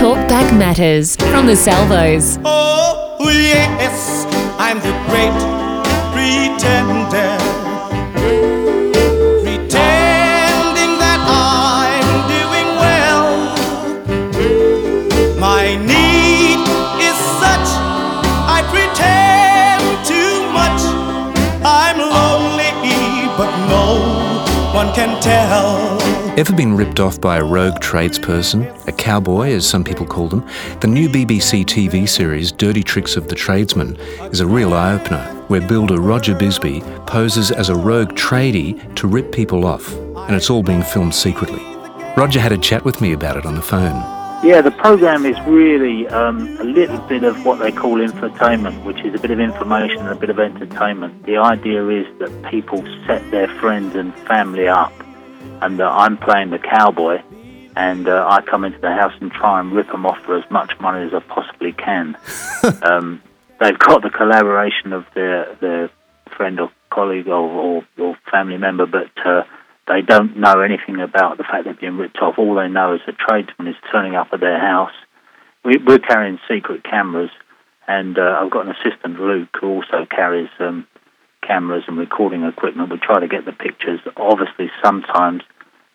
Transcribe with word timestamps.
Talkback 0.00 0.48
Matters 0.56 1.14
from 1.16 1.44
the 1.44 1.54
Salvos. 1.54 2.38
Oh, 2.42 3.18
yes, 3.20 4.24
I'm 4.58 4.78
the 4.78 4.94
great 5.10 5.30
pretender. 6.14 7.36
Pretending 9.44 10.96
that 11.04 11.20
I'm 11.28 12.28
doing 12.32 12.68
well. 12.80 13.28
My 15.38 15.76
need 15.76 16.09
one 24.84 24.94
can 24.94 25.20
tell. 25.20 26.00
Ever 26.38 26.54
been 26.54 26.74
ripped 26.74 27.00
off 27.00 27.20
by 27.20 27.36
a 27.36 27.44
rogue 27.44 27.80
tradesperson, 27.80 28.62
a 28.88 28.92
cowboy 28.92 29.50
as 29.50 29.68
some 29.68 29.84
people 29.84 30.06
call 30.06 30.26
them? 30.26 30.46
The 30.80 30.86
new 30.86 31.06
BBC 31.06 31.66
TV 31.66 32.08
series 32.08 32.50
Dirty 32.50 32.82
Tricks 32.82 33.14
of 33.14 33.28
the 33.28 33.34
Tradesman 33.34 33.96
is 34.32 34.40
a 34.40 34.46
real 34.46 34.72
eye 34.72 34.94
opener, 34.94 35.22
where 35.48 35.60
builder 35.60 36.00
Roger 36.00 36.34
Bisby 36.34 36.80
poses 37.06 37.50
as 37.50 37.68
a 37.68 37.74
rogue 37.74 38.14
tradie 38.14 38.94
to 38.94 39.06
rip 39.06 39.32
people 39.32 39.66
off, 39.66 39.92
and 39.92 40.34
it's 40.34 40.48
all 40.48 40.62
being 40.62 40.82
filmed 40.82 41.14
secretly. 41.14 41.62
Roger 42.16 42.40
had 42.40 42.52
a 42.52 42.58
chat 42.58 42.82
with 42.82 43.02
me 43.02 43.12
about 43.12 43.36
it 43.36 43.44
on 43.44 43.56
the 43.56 43.62
phone. 43.62 44.19
Yeah, 44.42 44.62
the 44.62 44.70
program 44.70 45.26
is 45.26 45.38
really 45.42 46.08
um, 46.08 46.56
a 46.58 46.64
little 46.64 46.96
bit 47.00 47.24
of 47.24 47.44
what 47.44 47.58
they 47.58 47.70
call 47.70 47.98
infotainment, 47.98 48.84
which 48.84 48.98
is 49.04 49.14
a 49.14 49.18
bit 49.18 49.30
of 49.30 49.38
information 49.38 49.98
and 49.98 50.08
a 50.08 50.14
bit 50.14 50.30
of 50.30 50.38
entertainment. 50.38 51.26
The 51.26 51.36
idea 51.36 51.86
is 51.88 52.06
that 52.20 52.50
people 52.50 52.82
set 53.06 53.30
their 53.30 53.48
friends 53.58 53.94
and 53.94 54.14
family 54.20 54.66
up 54.66 54.94
and 55.60 55.78
that 55.78 55.88
I'm 55.88 56.16
playing 56.16 56.50
the 56.50 56.58
cowboy, 56.58 57.22
and 57.76 58.08
uh, 58.08 58.26
I 58.30 58.40
come 58.40 58.64
into 58.64 58.78
the 58.78 58.92
house 58.92 59.12
and 59.20 59.30
try 59.30 59.60
and 59.60 59.72
rip 59.72 59.88
them 59.88 60.06
off 60.06 60.18
for 60.24 60.38
as 60.38 60.50
much 60.50 60.72
money 60.80 61.06
as 61.06 61.12
I 61.12 61.20
possibly 61.20 61.72
can. 61.72 62.16
um, 62.82 63.22
they've 63.60 63.78
got 63.78 64.00
the 64.00 64.10
collaboration 64.10 64.94
of 64.94 65.04
their 65.14 65.54
their 65.60 65.90
friend 66.34 66.60
or 66.60 66.70
colleague 66.88 67.28
or, 67.28 67.34
or, 67.34 67.84
or 67.98 68.16
family 68.30 68.56
member, 68.56 68.86
but 68.86 69.10
uh, 69.22 69.42
they 69.90 70.02
don't 70.02 70.36
know 70.36 70.60
anything 70.60 71.00
about 71.00 71.36
the 71.36 71.42
fact 71.42 71.64
they're 71.64 71.74
being 71.74 71.98
ripped 71.98 72.18
off. 72.18 72.38
All 72.38 72.54
they 72.54 72.68
know 72.68 72.94
is 72.94 73.00
a 73.08 73.12
tradesman 73.12 73.68
is 73.68 73.76
turning 73.90 74.14
up 74.14 74.28
at 74.32 74.40
their 74.40 74.60
house. 74.60 74.94
We, 75.64 75.78
we're 75.78 75.98
carrying 75.98 76.38
secret 76.48 76.84
cameras, 76.84 77.30
and 77.88 78.16
uh, 78.16 78.38
I've 78.40 78.50
got 78.50 78.66
an 78.66 78.74
assistant, 78.78 79.18
Luke, 79.18 79.48
who 79.60 79.68
also 79.68 80.06
carries 80.08 80.48
um, 80.60 80.86
cameras 81.46 81.84
and 81.88 81.98
recording 81.98 82.44
equipment. 82.44 82.90
We 82.90 82.98
try 82.98 83.18
to 83.20 83.28
get 83.28 83.44
the 83.44 83.52
pictures. 83.52 84.00
Obviously, 84.16 84.70
sometimes 84.82 85.42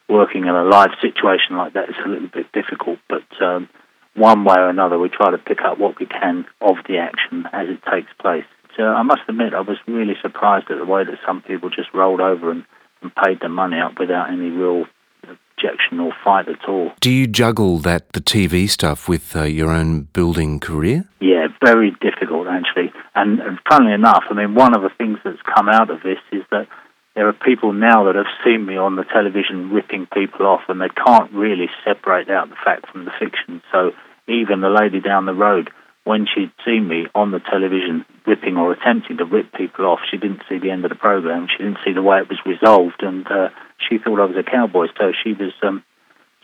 working 0.09 0.43
in 0.43 0.49
a 0.49 0.63
live 0.63 0.91
situation 1.01 1.55
like 1.55 1.73
that 1.73 1.89
is 1.89 1.95
a 2.05 2.09
little 2.09 2.27
bit 2.27 2.51
difficult, 2.51 2.99
but 3.07 3.25
um, 3.41 3.69
one 4.13 4.43
way 4.43 4.55
or 4.57 4.69
another, 4.69 4.99
we 4.99 5.09
try 5.09 5.31
to 5.31 5.37
pick 5.37 5.61
up 5.61 5.79
what 5.79 5.99
we 5.99 6.05
can 6.05 6.45
of 6.61 6.75
the 6.87 6.97
action 6.97 7.45
as 7.53 7.69
it 7.69 7.79
takes 7.89 8.11
place. 8.19 8.45
So 8.75 8.83
I 8.83 9.03
must 9.03 9.21
admit, 9.29 9.53
I 9.53 9.61
was 9.61 9.77
really 9.87 10.15
surprised 10.21 10.69
at 10.69 10.77
the 10.77 10.85
way 10.85 11.05
that 11.05 11.17
some 11.25 11.41
people 11.41 11.69
just 11.69 11.93
rolled 11.93 12.19
over 12.19 12.51
and, 12.51 12.65
and 13.05 13.15
paid 13.15 13.39
the 13.41 13.49
money 13.49 13.77
up 13.79 13.99
without 13.99 14.29
any 14.29 14.49
real 14.49 14.85
objection 15.23 15.99
or 15.99 16.11
fight 16.23 16.47
at 16.47 16.67
all. 16.67 16.91
Do 16.99 17.11
you 17.11 17.27
juggle 17.27 17.77
that, 17.79 18.13
the 18.13 18.21
TV 18.21 18.69
stuff, 18.69 19.07
with 19.07 19.35
uh, 19.35 19.43
your 19.43 19.69
own 19.69 20.03
building 20.13 20.59
career? 20.59 21.05
Yeah, 21.19 21.47
very 21.63 21.91
difficult 22.01 22.47
actually. 22.47 22.91
And, 23.13 23.39
and 23.39 23.59
funnily 23.69 23.93
enough, 23.93 24.23
I 24.29 24.33
mean, 24.33 24.55
one 24.55 24.75
of 24.75 24.81
the 24.81 24.91
things 24.97 25.19
that's 25.23 25.41
come 25.55 25.69
out 25.69 25.89
of 25.89 26.01
this 26.03 26.19
is 26.31 26.43
that 26.51 26.67
there 27.15 27.27
are 27.29 27.33
people 27.33 27.71
now 27.71 28.05
that 28.05 28.15
have 28.15 28.31
seen 28.43 28.65
me 28.65 28.75
on 28.75 28.97
the 28.97 29.05
television 29.05 29.71
ripping 29.71 30.07
people 30.13 30.45
off, 30.45 30.61
and 30.67 30.81
they 30.81 30.89
can't 30.89 31.31
really 31.31 31.69
separate 31.85 32.29
out 32.29 32.49
the 32.49 32.57
fact 32.63 32.91
from 32.91 33.05
the 33.05 33.11
fiction. 33.17 33.61
So 33.71 33.91
even 34.27 34.59
the 34.59 34.69
lady 34.69 34.99
down 34.99 35.25
the 35.25 35.33
road, 35.33 35.69
when 36.05 36.27
she'd 36.33 36.51
seen 36.63 36.87
me 36.87 37.07
on 37.13 37.31
the 37.31 37.39
television 37.39 38.05
ripping 38.25 38.57
or 38.57 38.71
attempting 38.71 39.17
to 39.17 39.25
rip 39.25 39.51
people 39.53 39.85
off, 39.85 39.99
she 40.09 40.17
didn't 40.17 40.43
see 40.47 40.59
the 40.59 40.69
end 40.69 40.85
of 40.85 40.89
the 40.89 40.95
program. 40.95 41.47
She 41.51 41.63
didn't 41.63 41.79
see 41.83 41.93
the 41.93 42.01
way 42.01 42.19
it 42.19 42.29
was 42.29 42.39
resolved, 42.45 43.01
and 43.01 43.25
uh, 43.27 43.49
she 43.77 43.97
thought 43.97 44.21
I 44.21 44.25
was 44.25 44.37
a 44.37 44.43
cowboy. 44.43 44.87
So 44.97 45.11
she 45.23 45.33
was 45.33 45.51
um, 45.63 45.83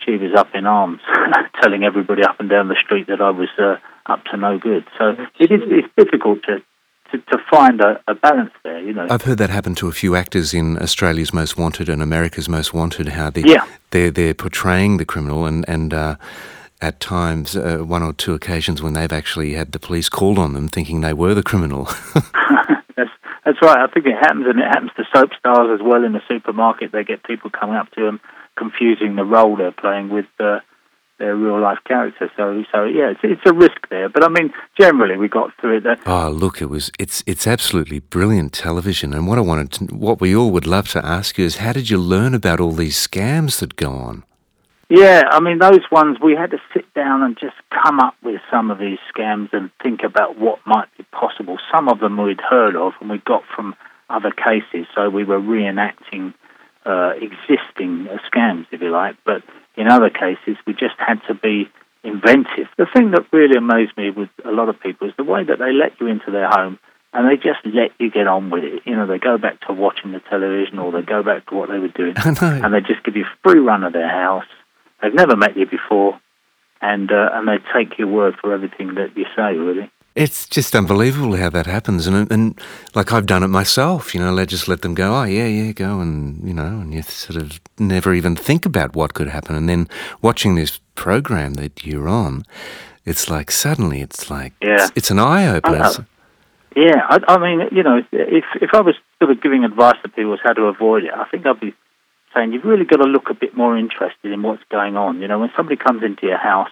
she 0.03 0.17
was 0.17 0.31
up 0.35 0.49
in 0.55 0.65
arms, 0.65 0.99
telling 1.61 1.83
everybody 1.83 2.23
up 2.23 2.39
and 2.39 2.49
down 2.49 2.67
the 2.67 2.77
street 2.83 3.07
that 3.07 3.21
I 3.21 3.29
was 3.29 3.49
uh, 3.59 3.77
up 4.07 4.25
to 4.25 4.37
no 4.37 4.57
good. 4.57 4.83
So 4.97 5.15
it 5.39 5.51
is 5.51 5.61
it's 5.67 5.87
difficult 5.95 6.43
to 6.43 6.57
to, 7.11 7.17
to 7.17 7.37
find 7.51 7.81
a, 7.81 8.01
a, 8.07 8.15
balance 8.15 8.51
there, 8.63 8.79
you 8.79 8.93
know. 8.93 9.05
I've 9.09 9.23
heard 9.23 9.37
that 9.39 9.49
happen 9.49 9.75
to 9.75 9.89
a 9.89 9.91
few 9.91 10.15
actors 10.15 10.53
in 10.53 10.81
Australia's 10.81 11.33
Most 11.33 11.57
Wanted 11.57 11.89
and 11.89 12.01
America's 12.01 12.49
Most 12.49 12.73
Wanted. 12.73 13.09
How 13.09 13.29
they 13.29 13.43
yeah. 13.43 13.67
they're 13.91 14.09
they're 14.09 14.33
portraying 14.33 14.97
the 14.97 15.05
criminal 15.05 15.45
and 15.45 15.63
and. 15.69 15.93
Uh, 15.93 16.15
at 16.81 16.99
times, 16.99 17.55
uh, 17.55 17.79
one 17.79 18.03
or 18.03 18.13
two 18.13 18.33
occasions 18.33 18.81
when 18.81 18.93
they've 18.93 19.11
actually 19.11 19.53
had 19.53 19.71
the 19.71 19.79
police 19.79 20.09
called 20.09 20.39
on 20.39 20.53
them 20.53 20.67
thinking 20.67 21.01
they 21.01 21.13
were 21.13 21.33
the 21.33 21.43
criminal. 21.43 21.85
that's, 22.95 23.11
that's 23.45 23.61
right. 23.61 23.77
I 23.77 23.87
think 23.93 24.07
it 24.07 24.17
happens, 24.19 24.47
and 24.47 24.59
it 24.59 24.67
happens 24.67 24.91
to 24.97 25.03
soap 25.13 25.31
stars 25.37 25.79
as 25.79 25.85
well 25.85 26.03
in 26.03 26.13
the 26.13 26.21
supermarket. 26.27 26.91
They 26.91 27.03
get 27.03 27.23
people 27.23 27.49
coming 27.49 27.75
up 27.75 27.91
to 27.91 28.03
them, 28.03 28.19
confusing 28.57 29.15
the 29.15 29.23
role 29.23 29.55
they're 29.55 29.71
playing 29.71 30.09
with 30.09 30.25
uh, 30.39 30.59
their 31.19 31.35
real 31.35 31.61
life 31.61 31.77
character. 31.85 32.31
So, 32.35 32.63
so 32.71 32.83
yeah, 32.85 33.11
it's, 33.11 33.19
it's 33.23 33.45
a 33.45 33.53
risk 33.53 33.87
there. 33.89 34.09
But 34.09 34.23
I 34.23 34.29
mean, 34.29 34.51
generally, 34.77 35.17
we 35.17 35.29
got 35.29 35.51
through 35.61 35.77
it. 35.77 35.99
Oh, 36.05 36.29
look, 36.29 36.61
it 36.61 36.65
was 36.65 36.91
it's 36.99 37.23
it's 37.27 37.45
absolutely 37.45 37.99
brilliant 37.99 38.53
television. 38.53 39.13
And 39.13 39.27
what 39.27 39.37
I 39.37 39.41
wanted, 39.41 39.71
to, 39.73 39.85
what 39.95 40.19
we 40.19 40.35
all 40.35 40.51
would 40.51 40.65
love 40.65 40.89
to 40.89 41.05
ask 41.05 41.37
you 41.37 41.45
is, 41.45 41.57
how 41.57 41.73
did 41.73 41.89
you 41.89 41.99
learn 41.99 42.33
about 42.33 42.59
all 42.59 42.71
these 42.71 42.97
scams 42.97 43.59
that 43.59 43.75
go 43.75 43.91
on? 43.91 44.23
Yeah, 44.91 45.23
I 45.31 45.39
mean, 45.39 45.59
those 45.59 45.89
ones 45.89 46.17
we 46.21 46.35
had 46.35 46.51
to 46.51 46.57
sit 46.73 46.93
down 46.93 47.23
and 47.23 47.37
just 47.39 47.55
come 47.71 48.01
up 48.01 48.13
with 48.21 48.41
some 48.51 48.69
of 48.69 48.77
these 48.77 48.97
scams 49.15 49.53
and 49.53 49.71
think 49.81 50.03
about 50.03 50.37
what 50.37 50.59
might 50.65 50.89
be 50.97 51.05
possible. 51.13 51.57
Some 51.73 51.87
of 51.87 52.01
them 52.01 52.21
we'd 52.21 52.41
heard 52.41 52.75
of 52.75 52.91
and 52.99 53.09
we 53.09 53.19
got 53.19 53.43
from 53.55 53.73
other 54.09 54.31
cases, 54.31 54.87
so 54.93 55.09
we 55.09 55.23
were 55.23 55.39
reenacting 55.39 56.33
uh, 56.85 57.13
existing 57.15 58.09
uh, 58.09 58.17
scams, 58.29 58.65
if 58.71 58.81
you 58.81 58.91
like. 58.91 59.15
But 59.25 59.43
in 59.77 59.87
other 59.87 60.09
cases, 60.09 60.57
we 60.67 60.73
just 60.73 60.95
had 60.97 61.21
to 61.29 61.35
be 61.35 61.69
inventive. 62.03 62.67
The 62.77 62.87
thing 62.93 63.11
that 63.11 63.31
really 63.31 63.55
amazed 63.55 63.95
me 63.95 64.09
with 64.09 64.27
a 64.43 64.51
lot 64.51 64.67
of 64.67 64.77
people 64.81 65.07
is 65.07 65.13
the 65.15 65.23
way 65.23 65.45
that 65.45 65.57
they 65.57 65.71
let 65.71 66.01
you 66.01 66.07
into 66.07 66.31
their 66.31 66.49
home 66.49 66.79
and 67.13 67.29
they 67.29 67.35
just 67.35 67.59
let 67.65 67.91
you 67.97 68.11
get 68.11 68.27
on 68.27 68.49
with 68.49 68.65
it. 68.65 68.81
You 68.85 68.97
know, 68.97 69.07
they 69.07 69.19
go 69.19 69.37
back 69.37 69.61
to 69.67 69.73
watching 69.73 70.11
the 70.11 70.19
television 70.19 70.79
or 70.79 70.91
they 70.91 71.01
go 71.01 71.23
back 71.23 71.47
to 71.47 71.55
what 71.55 71.69
they 71.69 71.79
were 71.79 71.87
doing 71.87 72.15
and 72.41 72.73
they 72.73 72.81
just 72.81 73.03
give 73.05 73.15
you 73.15 73.25
free 73.41 73.59
run 73.59 73.85
of 73.85 73.93
their 73.93 74.09
house. 74.09 74.43
They've 75.01 75.13
never 75.13 75.35
met 75.35 75.57
you 75.57 75.65
before 75.65 76.19
and 76.81 77.11
uh, 77.11 77.29
and 77.33 77.47
they 77.47 77.57
take 77.73 77.97
your 77.97 78.07
word 78.07 78.35
for 78.41 78.53
everything 78.53 78.95
that 78.95 79.15
you 79.15 79.25
say, 79.35 79.53
really. 79.53 79.89
It's 80.13 80.45
just 80.45 80.75
unbelievable 80.75 81.37
how 81.37 81.49
that 81.51 81.67
happens, 81.67 82.07
and 82.07 82.29
and 82.31 82.59
like 82.95 83.13
I've 83.13 83.25
done 83.25 83.43
it 83.43 83.47
myself. 83.47 84.13
You 84.13 84.19
know, 84.19 84.33
let 84.33 84.49
just 84.49 84.67
let 84.67 84.81
them 84.81 84.93
go. 84.93 85.15
Oh 85.15 85.23
yeah, 85.23 85.45
yeah, 85.45 85.71
go, 85.71 85.99
and 85.99 86.45
you 86.45 86.53
know, 86.53 86.65
and 86.65 86.93
you 86.93 87.01
sort 87.03 87.41
of 87.41 87.61
never 87.77 88.13
even 88.13 88.35
think 88.35 88.65
about 88.65 88.95
what 88.95 89.13
could 89.13 89.29
happen. 89.29 89.55
And 89.55 89.69
then 89.69 89.87
watching 90.21 90.55
this 90.55 90.79
program 90.95 91.53
that 91.53 91.85
you're 91.85 92.09
on, 92.09 92.43
it's 93.05 93.29
like 93.29 93.51
suddenly 93.51 94.01
it's 94.01 94.29
like 94.29 94.53
yeah. 94.61 94.83
it's, 94.83 94.91
it's 94.95 95.11
an 95.11 95.19
eye 95.19 95.47
opener. 95.47 95.91
Yeah, 96.75 97.01
I, 97.09 97.19
I 97.27 97.37
mean, 97.37 97.67
you 97.71 97.83
know, 97.83 98.01
if 98.11 98.45
if 98.61 98.71
I 98.73 98.81
was 98.81 98.95
sort 99.19 99.31
of 99.31 99.41
giving 99.41 99.63
advice 99.63 99.97
to 100.03 100.09
people 100.09 100.33
as 100.33 100.39
how 100.43 100.53
to 100.53 100.63
avoid 100.63 101.03
it, 101.03 101.11
I 101.13 101.25
think 101.25 101.45
I'd 101.45 101.59
be 101.59 101.73
saying 102.33 102.53
you've 102.53 102.63
really 102.63 102.85
got 102.85 102.97
to 102.97 103.09
look 103.09 103.29
a 103.29 103.33
bit 103.33 103.55
more 103.55 103.77
interested 103.77 104.31
in 104.31 104.41
what's 104.41 104.63
going 104.69 104.95
on. 104.95 105.21
You 105.21 105.27
know, 105.27 105.39
when 105.39 105.51
somebody 105.55 105.75
comes 105.75 106.03
into 106.03 106.27
your 106.27 106.37
house 106.37 106.71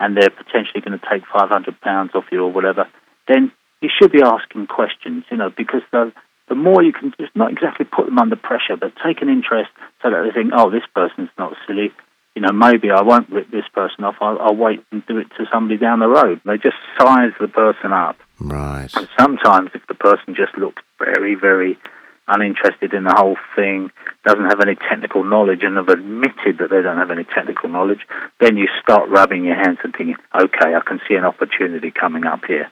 and 0.00 0.16
they're 0.16 0.30
potentially 0.30 0.80
going 0.80 0.98
to 0.98 1.06
take 1.10 1.22
five 1.32 1.48
hundred 1.48 1.80
pounds 1.80 2.12
off 2.14 2.24
you 2.32 2.42
or 2.42 2.52
whatever, 2.52 2.86
then 3.28 3.52
you 3.80 3.90
should 3.96 4.12
be 4.12 4.22
asking 4.22 4.66
questions. 4.66 5.24
You 5.30 5.36
know, 5.36 5.50
because 5.50 5.82
the 5.92 6.12
the 6.48 6.54
more 6.54 6.82
you 6.82 6.92
can 6.92 7.12
just 7.18 7.34
not 7.34 7.52
exactly 7.52 7.86
put 7.86 8.06
them 8.06 8.18
under 8.18 8.36
pressure, 8.36 8.76
but 8.78 8.92
take 9.04 9.22
an 9.22 9.28
interest 9.28 9.70
so 10.02 10.10
that 10.10 10.22
they 10.24 10.32
think, 10.32 10.52
oh, 10.54 10.70
this 10.70 10.84
person's 10.94 11.30
not 11.38 11.56
silly. 11.66 11.92
You 12.34 12.42
know, 12.42 12.52
maybe 12.52 12.90
I 12.90 13.02
won't 13.02 13.30
rip 13.30 13.50
this 13.50 13.64
person 13.72 14.04
off. 14.04 14.16
I'll, 14.20 14.38
I'll 14.40 14.56
wait 14.56 14.84
and 14.90 15.06
do 15.06 15.18
it 15.18 15.28
to 15.38 15.46
somebody 15.52 15.78
down 15.78 16.00
the 16.00 16.08
road. 16.08 16.40
They 16.44 16.58
just 16.58 16.76
size 16.98 17.30
the 17.40 17.48
person 17.48 17.92
up. 17.92 18.16
Right. 18.40 18.88
And 18.94 19.08
sometimes, 19.18 19.70
if 19.72 19.86
the 19.86 19.94
person 19.94 20.34
just 20.34 20.58
looks 20.58 20.82
very, 20.98 21.36
very 21.36 21.78
uninterested 22.26 22.94
in 22.94 23.04
the 23.04 23.14
whole 23.14 23.36
thing, 23.54 23.90
doesn't 24.24 24.44
have 24.44 24.60
any 24.60 24.76
technical 24.76 25.24
knowledge, 25.24 25.62
and 25.62 25.76
have 25.76 25.88
admitted 25.88 26.58
that 26.58 26.70
they 26.70 26.82
don't 26.82 26.98
have 26.98 27.10
any 27.10 27.24
technical 27.24 27.68
knowledge, 27.68 28.00
then 28.40 28.56
you 28.56 28.68
start 28.82 29.08
rubbing 29.10 29.44
your 29.44 29.56
hands 29.56 29.78
and 29.84 29.94
thinking, 29.94 30.16
okay, 30.34 30.74
I 30.74 30.80
can 30.86 31.00
see 31.08 31.14
an 31.14 31.24
opportunity 31.24 31.90
coming 31.90 32.24
up 32.24 32.44
here. 32.46 32.70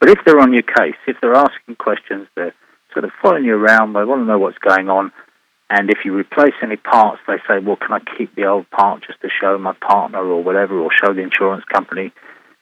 But 0.00 0.10
if 0.10 0.18
they're 0.24 0.40
on 0.40 0.52
your 0.52 0.62
case, 0.62 0.96
if 1.06 1.16
they're 1.20 1.34
asking 1.34 1.76
questions, 1.76 2.28
they're 2.34 2.54
sort 2.92 3.04
of 3.04 3.12
following 3.22 3.44
you 3.44 3.54
around, 3.54 3.92
they 3.92 4.04
want 4.04 4.22
to 4.22 4.26
know 4.26 4.38
what's 4.38 4.58
going 4.58 4.88
on, 4.88 5.12
and 5.70 5.88
if 5.88 6.04
you 6.04 6.14
replace 6.14 6.54
any 6.62 6.76
parts, 6.76 7.20
they 7.28 7.36
say, 7.46 7.60
well, 7.60 7.76
can 7.76 7.92
I 7.92 8.00
keep 8.18 8.34
the 8.34 8.46
old 8.46 8.68
part 8.70 9.04
just 9.06 9.20
to 9.20 9.28
show 9.30 9.56
my 9.56 9.72
partner 9.74 10.18
or 10.18 10.42
whatever, 10.42 10.78
or 10.78 10.90
show 10.92 11.14
the 11.14 11.22
insurance 11.22 11.64
company? 11.64 12.12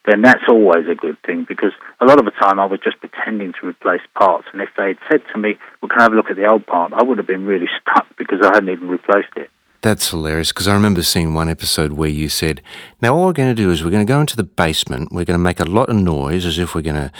Then 0.06 0.22
that's 0.22 0.44
always 0.48 0.86
a 0.90 0.94
good 0.94 1.16
thing 1.24 1.44
because 1.48 1.72
a 2.00 2.04
lot 2.04 2.18
of 2.18 2.24
the 2.24 2.30
time 2.30 2.58
I 2.58 2.66
was 2.66 2.80
just 2.82 3.00
pretending 3.00 3.52
to 3.60 3.66
replace 3.66 4.00
parts. 4.14 4.46
And 4.52 4.62
if 4.62 4.70
they 4.76 4.88
had 4.88 4.98
said 5.10 5.22
to 5.32 5.38
me, 5.38 5.58
well, 5.80 5.88
can 5.88 6.00
I 6.00 6.02
have 6.04 6.12
a 6.12 6.16
look 6.16 6.30
at 6.30 6.36
the 6.36 6.46
old 6.46 6.66
part, 6.66 6.92
I 6.92 7.02
would 7.02 7.18
have 7.18 7.26
been 7.26 7.44
really 7.44 7.68
stuck 7.80 8.06
because 8.16 8.40
I 8.42 8.54
hadn't 8.54 8.70
even 8.70 8.88
replaced 8.88 9.36
it. 9.36 9.50
That's 9.80 10.10
hilarious 10.10 10.50
because 10.50 10.66
I 10.66 10.74
remember 10.74 11.04
seeing 11.04 11.34
one 11.34 11.48
episode 11.48 11.92
where 11.92 12.08
you 12.08 12.28
said, 12.28 12.62
Now, 13.00 13.14
all 13.14 13.26
we're 13.26 13.32
going 13.32 13.54
to 13.54 13.62
do 13.62 13.70
is 13.70 13.84
we're 13.84 13.92
going 13.92 14.04
to 14.04 14.12
go 14.12 14.20
into 14.20 14.34
the 14.34 14.42
basement, 14.42 15.12
we're 15.12 15.24
going 15.24 15.38
to 15.38 15.42
make 15.44 15.60
a 15.60 15.64
lot 15.64 15.88
of 15.88 15.94
noise 15.94 16.44
as 16.44 16.58
if 16.58 16.74
we're 16.74 16.82
going 16.82 17.10
to 17.10 17.12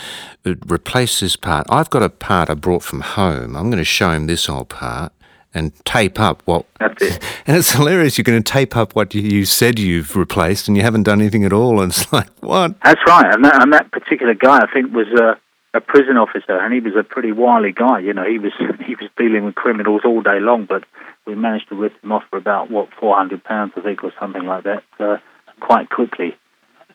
uh, 0.45 0.55
replace 0.67 1.21
this 1.21 1.37
part. 1.37 1.65
I've 1.69 1.89
got 1.89 2.03
a 2.03 2.09
part 2.09 2.49
I 2.49 2.55
brought 2.55 2.83
from 2.83 2.99
home. 2.99 3.55
I'm 3.55 3.69
going 3.69 3.77
to 3.77 3.85
show 3.85 4.11
him 4.11 4.27
this 4.27 4.49
old 4.49 4.67
part 4.67 5.13
and 5.53 5.73
tape 5.85 6.19
up 6.19 6.41
what. 6.45 6.65
That's 6.79 7.01
it. 7.01 7.23
And 7.47 7.57
it's 7.57 7.71
hilarious. 7.71 8.15
You're 8.15 8.25
going 8.25 8.43
to 8.43 8.51
tape 8.51 8.77
up 8.77 8.95
what 8.95 9.15
you, 9.15 9.21
you 9.21 9.43
said 9.43 9.79
you've 9.79 10.15
replaced 10.15 10.67
and 10.67 10.77
you 10.77 10.83
haven't 10.83 11.01
done 11.01 11.19
anything 11.19 11.45
at 11.45 11.51
all. 11.51 11.81
And 11.81 11.91
it's 11.91 12.13
like, 12.13 12.29
what? 12.41 12.79
That's 12.81 13.01
right. 13.07 13.33
And 13.33 13.43
that, 13.43 13.63
and 13.63 13.73
that 13.73 13.91
particular 13.91 14.35
guy, 14.35 14.59
I 14.59 14.71
think, 14.71 14.93
was 14.93 15.07
a, 15.19 15.39
a 15.75 15.81
prison 15.81 16.17
officer, 16.17 16.57
and 16.57 16.71
he 16.71 16.79
was 16.79 16.93
a 16.95 17.03
pretty 17.03 17.31
wily 17.31 17.71
guy. 17.71 17.99
You 17.99 18.13
know, 18.13 18.23
he 18.23 18.37
was 18.37 18.51
he 18.85 18.95
was 18.95 19.09
dealing 19.17 19.45
with 19.45 19.55
criminals 19.55 20.01
all 20.05 20.21
day 20.21 20.39
long, 20.39 20.65
but 20.65 20.83
we 21.25 21.35
managed 21.35 21.69
to 21.69 21.75
rip 21.75 21.93
him 22.03 22.11
off 22.11 22.23
for 22.29 22.37
about 22.37 22.69
what 22.69 22.89
400 22.99 23.43
pounds, 23.43 23.73
I 23.75 23.81
think, 23.81 24.03
or 24.03 24.13
something 24.19 24.45
like 24.45 24.63
that, 24.65 24.83
uh, 24.99 25.17
quite 25.59 25.89
quickly. 25.89 26.35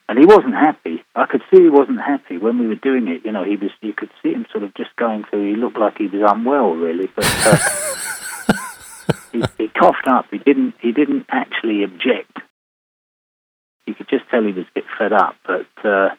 And 0.09 0.19
he 0.19 0.27
wasn't 0.27 0.55
happy. 0.55 1.03
I 1.15 1.27
could 1.27 1.43
see 1.51 1.63
he 1.63 1.71
wasn't 1.71 2.01
happy 2.01 2.37
when 2.37 2.59
we 2.59 2.67
were 2.67 2.75
doing 2.75 3.09
it. 3.09 3.25
You 3.25 3.33
know, 3.33 3.43
he 3.43 3.57
was. 3.57 3.71
You 3.81 3.95
could 3.95 4.11
see 4.23 4.33
him 4.33 4.47
sort 4.53 4.63
of 4.63 4.75
just 4.75 4.95
going 4.97 5.25
through. 5.25 5.55
He 5.55 5.57
looked 5.57 5.79
like 5.79 5.97
he 5.99 6.09
was 6.09 6.23
unwell, 6.31 6.75
really, 6.75 7.09
but. 7.17 7.25
Uh, 7.47 7.57
coughed 9.79 10.07
up. 10.07 10.27
He 10.31 10.39
didn't. 10.39 10.75
He 10.81 10.93
didn't 10.93 11.27
actually 11.29 11.85
object. 11.85 12.39
You 13.87 13.95
could 13.95 14.09
just 14.09 14.25
tell 14.31 14.43
he 14.43 14.53
was 14.53 14.65
a 14.65 14.75
bit 14.75 14.85
fed 14.99 15.13
up. 15.13 15.37
But 15.47 15.69
uh, 15.85 16.11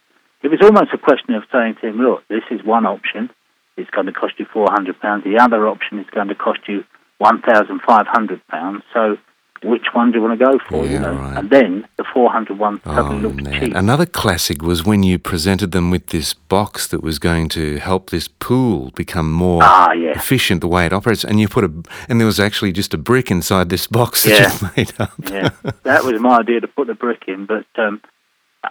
it 0.44 0.50
was 0.50 0.60
almost 0.62 0.94
a 0.94 0.98
question 0.98 1.34
of 1.34 1.44
saying 1.52 1.75
to 1.81 1.88
him, 1.88 1.98
"Look, 1.98 2.28
this 2.28 2.44
is 2.52 2.63
one 2.63 2.86
option. 2.86 3.30
It's 3.78 3.90
going 3.90 4.06
to 4.06 4.13
cost 4.13 4.34
you 4.38 4.46
four 4.52 4.68
hundred 4.69 5.00
pounds. 5.00 5.24
The 5.24 5.40
other 5.40 5.68
option 5.68 6.00
is 6.00 6.06
going 6.12 6.28
to 6.30 6.36
cost 6.36 6.60
you 6.68 6.84
one 7.18 7.42
thousand 7.42 7.81
five 7.88 8.07
hundred 8.07 8.46
pounds. 8.48 8.84
So 8.94 9.18
which 9.63 9.86
one 9.94 10.12
do 10.12 10.18
you 10.19 10.24
want 10.24 10.38
to 10.40 10.46
go 10.46 10.60
for? 10.69 10.86
Yeah, 10.86 10.92
you 10.92 11.00
know, 11.00 11.13
right. 11.16 11.38
and 11.38 11.50
then 11.50 11.88
the 11.98 12.04
four 12.13 12.30
hundred 12.31 12.60
one 12.60 12.80
Oh, 12.86 12.96
suddenly 12.96 13.22
looked 13.22 13.42
man. 13.44 13.60
cheap. 13.60 13.75
Another 13.75 14.06
classic 14.06 14.62
was 14.62 14.84
when 14.86 15.02
you 15.04 15.18
presented 15.18 15.72
them 15.72 15.90
with 15.92 16.07
this 16.07 16.34
box 16.34 16.88
that 16.88 17.02
was 17.02 17.19
going 17.19 17.50
to 17.50 17.78
help 17.78 18.10
this 18.10 18.28
pool 18.28 18.92
become 18.96 19.31
more 19.31 19.62
Ah, 19.63 19.92
yeah. 19.94 20.12
efficient 20.12 20.62
the 20.62 20.68
way 20.68 20.86
it 20.86 20.94
operates. 20.94 21.24
And 21.24 21.40
you 21.40 21.48
put 21.48 21.63
a, 21.63 21.72
and 22.10 22.19
there 22.19 22.28
was 22.28 22.40
actually 22.40 22.74
just 22.74 22.94
a 22.94 22.98
brick 22.98 23.31
inside 23.31 23.69
this 23.69 23.88
box 23.88 24.24
that 24.24 24.40
Yeah. 24.40 24.52
you 24.62 24.69
made 24.78 24.94
up. 25.00 25.12
yeah, 25.31 25.50
that 25.84 26.04
was 26.04 26.19
my 26.22 26.40
idea 26.40 26.60
to 26.62 26.68
put 26.68 26.88
the 26.88 26.94
brick 26.96 27.24
in, 27.28 27.46
but 27.46 27.66
um, 27.78 28.01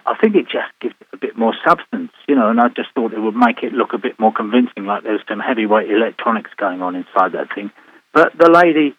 I 0.07 0.15
think 0.21 0.35
it 0.37 0.45
just 0.45 0.71
gives 0.81 0.95
it 1.01 1.07
a 1.13 1.17
bit 1.17 1.39
more 1.39 1.55
substance, 1.67 2.13
you 2.29 2.35
know. 2.35 2.51
And 2.51 2.61
I 2.61 2.69
just 2.69 2.91
thought 2.95 3.13
it 3.13 3.21
would 3.21 3.37
make 3.37 3.63
it 3.63 3.73
look 3.73 3.93
a 3.95 3.99
bit 3.99 4.19
more 4.21 4.33
convincing, 4.33 4.85
like 4.87 5.03
there's 5.03 5.23
some 5.29 5.41
heavyweight 5.41 5.91
electronics 5.91 6.51
going 6.57 6.83
on 6.83 6.95
inside 6.95 7.33
that 7.33 7.53
thing. 7.55 7.71
But 8.13 8.37
the 8.39 8.51
lady, 8.51 8.95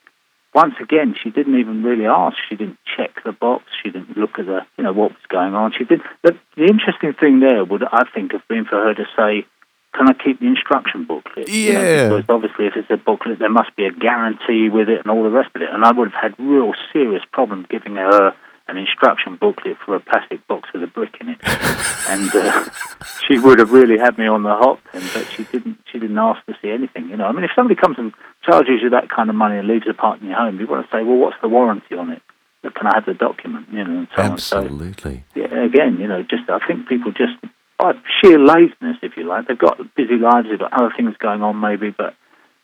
once 0.55 0.75
again, 0.81 1.13
she 1.21 1.29
didn't 1.29 1.59
even 1.59 1.83
really 1.83 2.05
ask. 2.05 2.37
She 2.49 2.55
didn't 2.55 2.77
check 2.95 3.21
the 3.25 3.33
box. 3.33 3.65
She 3.83 3.91
didn't 3.91 4.17
look 4.17 4.39
at 4.39 4.45
the, 4.45 4.61
you 4.77 4.85
know, 4.85 4.93
what 4.93 5.11
was 5.11 5.25
going 5.27 5.53
on. 5.53 5.73
She 5.77 5.83
did. 5.83 5.99
The, 6.23 6.31
the 6.55 6.63
interesting 6.63 7.13
thing 7.13 7.41
there 7.41 7.65
would, 7.65 7.83
I 7.83 8.03
think, 8.13 8.31
have 8.31 8.47
been 8.47 8.63
for 8.63 8.77
her 8.81 8.93
to 8.93 9.03
say, 9.17 9.45
"Can 9.93 10.07
I 10.07 10.13
keep 10.13 10.39
the 10.39 10.47
instruction 10.47 11.03
booklet?" 11.03 11.49
You 11.49 11.73
know, 11.73 11.81
Yeah. 11.81 12.07
because 12.09 12.29
obviously, 12.29 12.67
if 12.67 12.77
it's 12.77 12.89
a 12.89 12.95
booklet, 12.95 13.39
there 13.39 13.49
must 13.49 13.75
be 13.75 13.85
a 13.85 13.91
guarantee 13.91 14.69
with 14.69 14.87
it 14.87 14.99
and 15.01 15.11
all 15.11 15.23
the 15.23 15.29
rest 15.29 15.49
of 15.55 15.61
it. 15.61 15.69
And 15.69 15.83
I 15.83 15.91
would 15.91 16.09
have 16.11 16.21
had 16.31 16.39
real 16.39 16.73
serious 16.93 17.23
problems 17.33 17.65
giving 17.69 17.95
her 17.97 18.33
an 18.67 18.77
instruction 18.77 19.35
booklet 19.35 19.77
for 19.85 19.95
a 19.95 19.99
plastic 19.99 20.45
box 20.47 20.69
with 20.73 20.83
a 20.83 20.87
brick 20.87 21.15
in 21.21 21.29
it, 21.29 21.37
and 22.09 22.33
uh, 22.35 22.65
she 23.27 23.37
would 23.37 23.59
have 23.59 23.71
really 23.71 23.97
had 23.97 24.17
me 24.17 24.27
on 24.27 24.43
the 24.43 24.55
hop. 24.55 24.79
And 24.93 25.03
but 25.13 25.27
she 25.31 25.43
didn't. 25.43 25.77
She 25.91 25.99
didn't 25.99 26.17
ask 26.17 26.43
to 26.47 26.53
see 26.61 26.71
anything. 26.71 27.09
You 27.09 27.17
know, 27.17 27.25
I 27.25 27.31
mean, 27.31 27.43
if 27.43 27.51
somebody 27.55 27.79
comes 27.79 27.97
and 27.99 28.13
charges 28.43 28.81
you 28.81 28.89
that 28.89 29.09
kind 29.09 29.29
of 29.29 29.35
money 29.35 29.57
and 29.57 29.67
leaves 29.67 29.85
a 29.89 29.93
part 29.93 30.21
in 30.21 30.27
your 30.27 30.37
home, 30.37 30.59
you 30.59 30.67
want 30.67 30.85
to 30.85 30.91
say, 30.91 31.03
well, 31.03 31.17
what's 31.17 31.37
the 31.41 31.49
warranty 31.49 31.95
on 31.95 32.11
it? 32.11 32.21
Can 32.73 32.87
I 32.87 32.95
have 32.95 33.05
the 33.05 33.13
document? 33.13 33.67
You 33.71 33.83
know, 33.83 33.99
and 33.99 34.07
so 34.15 34.21
on. 34.23 34.37
So 34.39 34.57
Absolutely. 34.61 35.23
yeah, 35.35 35.63
again, 35.63 35.97
you 35.99 36.07
know, 36.07 36.23
just 36.23 36.49
I 36.49 36.59
think 36.65 36.87
people 36.87 37.11
just 37.11 37.33
by 37.77 37.93
sheer 38.21 38.39
laziness, 38.39 38.97
if 39.03 39.17
you 39.17 39.27
like, 39.27 39.47
they've 39.47 39.57
got 39.57 39.77
busy 39.95 40.15
lives, 40.15 40.47
they've 40.49 40.59
got 40.59 40.73
other 40.73 40.91
things 40.95 41.15
going 41.19 41.43
on, 41.43 41.59
maybe, 41.59 41.93
but 41.95 42.15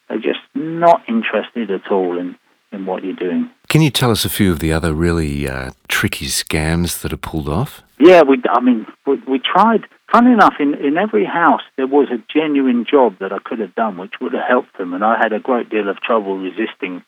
they're 0.09 0.17
just 0.17 0.39
not 0.55 1.03
interested 1.07 1.69
at 1.69 1.91
all 1.91 2.17
in 2.17 2.35
in 2.71 2.85
what 2.85 3.03
you're 3.03 3.13
doing. 3.15 3.49
Can 3.71 3.81
you 3.81 3.89
tell 3.89 4.11
us 4.11 4.25
a 4.25 4.29
few 4.29 4.51
of 4.51 4.59
the 4.59 4.73
other 4.73 4.93
really 4.93 5.47
uh, 5.47 5.71
tricky 5.87 6.25
scams 6.25 7.01
that 7.01 7.13
are 7.13 7.23
pulled 7.31 7.47
off? 7.47 7.81
Yeah, 8.01 8.21
we. 8.21 8.35
I 8.49 8.59
mean, 8.59 8.85
we, 9.07 9.15
we 9.25 9.39
tried. 9.39 9.87
Funny 10.11 10.33
enough, 10.33 10.55
in 10.59 10.73
in 10.73 10.97
every 10.97 11.23
house 11.23 11.61
there 11.77 11.87
was 11.87 12.09
a 12.11 12.21
genuine 12.37 12.83
job 12.83 13.15
that 13.21 13.31
I 13.31 13.37
could 13.39 13.59
have 13.59 13.73
done, 13.73 13.97
which 13.97 14.15
would 14.19 14.33
have 14.33 14.43
helped 14.45 14.77
them, 14.77 14.93
and 14.93 15.05
I 15.05 15.19
had 15.23 15.31
a 15.31 15.39
great 15.39 15.69
deal 15.69 15.87
of 15.87 16.01
trouble 16.01 16.37
resisting, 16.37 17.01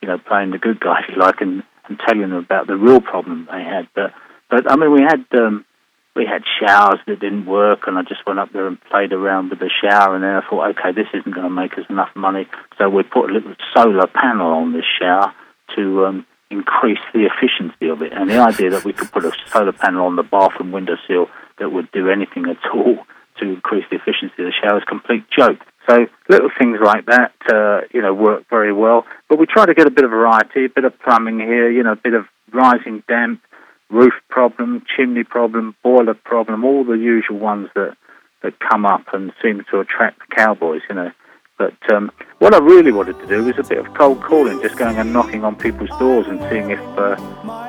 you 0.00 0.08
know, 0.08 0.16
playing 0.16 0.52
the 0.52 0.58
good 0.58 0.80
guy, 0.80 1.00
if 1.06 1.14
you 1.14 1.20
like, 1.20 1.42
and, 1.42 1.62
and 1.86 2.00
telling 2.00 2.22
them 2.22 2.32
about 2.32 2.66
the 2.66 2.78
real 2.78 3.02
problem 3.02 3.46
they 3.52 3.62
had. 3.62 3.86
But 3.94 4.14
but 4.48 4.72
I 4.72 4.76
mean, 4.76 4.92
we 4.94 5.02
had 5.02 5.22
um, 5.38 5.66
we 6.14 6.24
had 6.24 6.44
showers 6.58 7.00
that 7.06 7.20
didn't 7.20 7.44
work, 7.44 7.80
and 7.86 7.98
I 7.98 8.00
just 8.04 8.24
went 8.26 8.38
up 8.38 8.54
there 8.54 8.66
and 8.66 8.80
played 8.88 9.12
around 9.12 9.50
with 9.50 9.58
the 9.58 9.68
shower, 9.68 10.14
and 10.14 10.24
then 10.24 10.36
I 10.36 10.48
thought, 10.48 10.70
okay, 10.78 10.92
this 10.92 11.12
isn't 11.12 11.34
going 11.34 11.46
to 11.46 11.50
make 11.50 11.74
us 11.74 11.84
enough 11.90 12.16
money, 12.16 12.48
so 12.78 12.88
we 12.88 13.02
put 13.02 13.28
a 13.28 13.34
little 13.34 13.54
solar 13.76 14.06
panel 14.06 14.54
on 14.54 14.72
this 14.72 14.88
shower 14.98 15.34
to 15.76 16.06
um, 16.06 16.26
increase 16.50 17.00
the 17.12 17.26
efficiency 17.26 17.88
of 17.88 18.02
it. 18.02 18.12
And 18.12 18.30
the 18.30 18.38
idea 18.38 18.70
that 18.70 18.84
we 18.84 18.92
could 18.92 19.10
put 19.10 19.24
a 19.24 19.32
solar 19.52 19.72
panel 19.72 20.06
on 20.06 20.16
the 20.16 20.22
bathroom 20.22 20.72
windowsill 20.72 21.28
that 21.58 21.70
would 21.70 21.90
do 21.92 22.08
anything 22.08 22.46
at 22.46 22.58
all 22.74 22.98
to 23.38 23.44
increase 23.44 23.84
the 23.90 23.96
efficiency 23.96 24.42
of 24.42 24.46
the 24.46 24.52
shower 24.62 24.78
is 24.78 24.82
a 24.82 24.86
complete 24.86 25.24
joke. 25.30 25.58
So 25.88 26.06
little 26.28 26.50
things 26.58 26.78
like 26.82 27.06
that, 27.06 27.32
uh, 27.52 27.86
you 27.92 28.02
know, 28.02 28.12
work 28.12 28.44
very 28.50 28.72
well. 28.72 29.04
But 29.28 29.38
we 29.38 29.46
try 29.46 29.66
to 29.66 29.74
get 29.74 29.86
a 29.86 29.90
bit 29.90 30.04
of 30.04 30.10
variety, 30.10 30.64
a 30.64 30.68
bit 30.68 30.84
of 30.84 30.98
plumbing 31.00 31.38
here, 31.38 31.70
you 31.70 31.82
know, 31.82 31.92
a 31.92 31.96
bit 31.96 32.14
of 32.14 32.26
rising 32.52 33.02
damp, 33.06 33.40
roof 33.88 34.14
problem, 34.28 34.84
chimney 34.96 35.24
problem, 35.24 35.76
boiler 35.82 36.14
problem, 36.14 36.64
all 36.64 36.84
the 36.84 36.94
usual 36.94 37.38
ones 37.38 37.68
that 37.74 37.96
that 38.42 38.58
come 38.60 38.84
up 38.84 39.02
and 39.12 39.32
seem 39.42 39.64
to 39.70 39.80
attract 39.80 40.18
the 40.18 40.34
cowboys, 40.34 40.82
you 40.88 40.94
know. 40.94 41.10
But 41.58 41.74
um, 41.90 42.12
what 42.38 42.54
I 42.54 42.58
really 42.58 42.92
wanted 42.92 43.18
to 43.20 43.26
do 43.26 43.44
was 43.44 43.58
a 43.58 43.62
bit 43.62 43.78
of 43.78 43.92
cold 43.94 44.22
calling, 44.22 44.60
just 44.60 44.76
going 44.76 44.98
and 44.98 45.12
knocking 45.12 45.42
on 45.42 45.56
people's 45.56 45.88
doors 45.98 46.26
and 46.26 46.38
seeing 46.50 46.70
if 46.70 46.80
uh, 46.98 47.16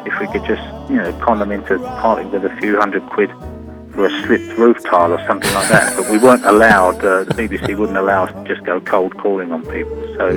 if 0.05 0.19
we 0.19 0.27
could 0.27 0.45
just, 0.45 0.61
you 0.89 0.97
know, 0.97 1.17
con 1.23 1.39
them 1.39 1.51
into 1.51 1.79
parting 1.79 2.29
with 2.31 2.43
a 2.43 2.55
few 2.57 2.77
hundred 2.77 3.03
quid 3.09 3.29
for 3.93 4.05
a 4.05 4.23
slipped 4.23 4.57
roof 4.57 4.83
tile 4.83 5.13
or 5.13 5.25
something 5.25 5.53
like 5.53 5.69
that. 5.69 5.95
But 5.95 6.11
we 6.11 6.17
weren't 6.17 6.45
allowed. 6.45 6.97
Uh, 6.97 7.23
the 7.23 7.33
BBC 7.33 7.77
wouldn't 7.77 7.97
allow 7.97 8.25
us 8.25 8.33
to 8.33 8.53
just 8.53 8.65
go 8.65 8.81
cold 8.81 9.17
calling 9.17 9.53
on 9.53 9.63
people. 9.67 9.95
So 10.17 10.35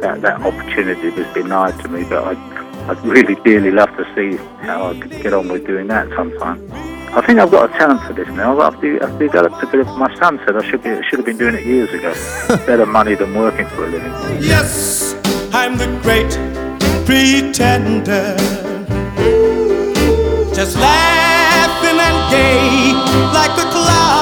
that 0.00 0.22
that 0.22 0.40
opportunity 0.40 1.10
was 1.10 1.26
denied 1.34 1.78
to 1.80 1.88
me. 1.88 2.04
But 2.04 2.24
I'd, 2.24 2.88
I'd 2.88 3.04
really 3.04 3.34
dearly 3.42 3.72
love 3.72 3.90
to 3.96 4.04
see 4.14 4.36
how 4.64 4.90
I 4.90 5.00
could 5.00 5.10
get 5.22 5.34
on 5.34 5.48
with 5.48 5.66
doing 5.66 5.88
that 5.88 6.08
sometime. 6.14 6.91
I 7.14 7.20
think 7.20 7.38
I've 7.38 7.50
got 7.50 7.68
a 7.68 7.72
talent 7.74 8.00
for 8.04 8.14
this 8.14 8.26
now. 8.28 8.58
I've, 8.58 8.74
I've 8.76 9.18
developed 9.18 9.62
a 9.62 9.66
bit 9.66 9.80
of. 9.80 9.86
My 9.98 10.12
son 10.18 10.40
said 10.46 10.56
I 10.56 10.62
should 10.70 10.82
be 10.82 10.98
should 11.02 11.18
have 11.18 11.26
been 11.26 11.36
doing 11.36 11.54
it 11.54 11.66
years 11.66 11.92
ago. 11.92 12.14
Better 12.66 12.86
money 12.86 13.14
than 13.14 13.34
working 13.34 13.66
for 13.66 13.84
a 13.84 13.90
living. 13.90 14.12
Yes, 14.42 15.14
I'm 15.52 15.76
the 15.76 15.88
great 16.02 16.32
pretender. 17.04 18.34
Just 20.54 20.76
laughing 20.76 21.98
and 22.00 22.30
gay 22.32 22.94
like 23.34 23.58
a 23.58 23.70
clown. 23.70 24.21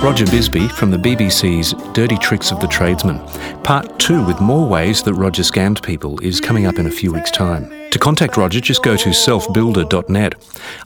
Roger 0.00 0.26
Bisby 0.26 0.70
from 0.70 0.92
the 0.92 0.96
BBC's 0.96 1.74
Dirty 1.92 2.16
Tricks 2.18 2.52
of 2.52 2.60
the 2.60 2.68
Tradesman. 2.68 3.18
Part 3.64 3.98
two 3.98 4.24
with 4.24 4.40
more 4.40 4.68
ways 4.68 5.02
that 5.02 5.14
Roger 5.14 5.42
scammed 5.42 5.82
people 5.82 6.20
is 6.20 6.40
coming 6.40 6.66
up 6.66 6.78
in 6.78 6.86
a 6.86 6.90
few 6.90 7.12
weeks' 7.12 7.32
time. 7.32 7.68
To 7.90 7.98
contact 7.98 8.36
Roger, 8.36 8.60
just 8.60 8.84
go 8.84 8.96
to 8.96 9.08
selfbuilder.net. 9.08 10.34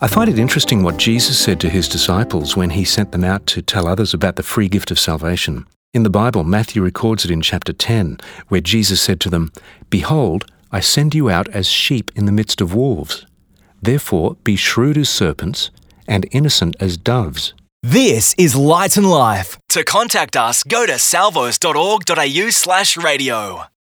I 0.01 0.09
find 0.09 0.31
it 0.31 0.39
interesting 0.39 0.83
what 0.83 0.97
Jesus 0.97 1.39
said 1.39 1.61
to 1.61 1.69
his 1.69 1.91
disciples 1.91 2.57
when 2.57 2.71
he 2.71 2.85
sent 2.85 3.13
them 3.13 3.23
out 3.23 3.47
to 3.49 3.61
tell 3.61 3.87
others 3.87 4.15
about 4.15 4.37
the 4.37 4.43
free 4.43 4.69
gift 4.69 4.91
of 4.91 4.99
salvation. 4.99 5.67
In 5.93 6.05
the 6.05 6.11
Bible, 6.11 6.43
Matthew 6.43 6.83
records 6.83 7.27
it 7.27 7.31
in 7.31 7.43
chapter 7.43 7.75
10, 7.75 8.17
where 8.49 8.63
Jesus 8.63 9.03
said 9.03 9.21
to 9.21 9.31
them, 9.31 9.53
Behold, 9.91 10.47
I 10.73 10.81
send 10.81 11.15
you 11.15 11.29
out 11.29 11.51
as 11.51 11.69
sheep 11.69 12.11
in 12.17 12.25
the 12.25 12.33
midst 12.33 12.63
of 12.63 12.75
wolves. 12.75 13.27
Therefore, 13.83 14.37
be 14.43 14.57
shrewd 14.57 14.97
as 14.97 15.11
serpents 15.11 15.71
and 16.09 16.27
innocent 16.33 16.77
as 16.81 16.97
doves. 16.97 17.53
This 17.83 18.33
is 18.39 18.55
Light 18.55 18.97
and 18.97 19.11
Life. 19.11 19.59
To 19.71 19.83
contact 19.83 20.37
us, 20.37 20.63
go 20.63 20.87
to 20.87 21.01
salvos.org.au 21.01 22.51
slash 22.51 22.97
radio. 22.97 23.72